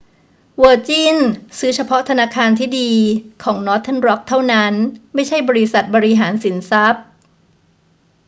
[0.59, 1.17] เวอร์จิน
[1.57, 2.91] ซื้อเฉพาะ ธนาคารที่ดี'
[3.43, 4.73] ของนอร์เทิร์นร็อกเท่านั้น
[5.13, 7.05] ไม่ใช่บริษัทบริหารสินทรัพย์